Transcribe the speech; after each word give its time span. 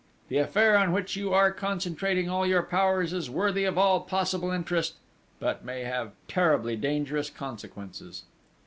The 0.29 0.39
affair 0.39 0.75
on 0.79 0.93
which 0.93 1.15
you 1.15 1.31
are 1.31 1.51
concentrating 1.51 2.27
all 2.27 2.43
your 2.43 2.63
powers 2.63 3.13
is 3.13 3.29
worthy 3.29 3.65
of 3.65 3.77
all 3.77 3.99
possible 3.99 4.49
interest, 4.49 4.95
but 5.39 5.63
may 5.63 5.81
have 5.83 6.13
terribly 6.27 6.75
dangerous 6.75 7.29
consequences." 7.29 8.23